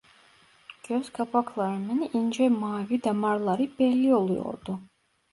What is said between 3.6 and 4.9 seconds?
belli oluyordu.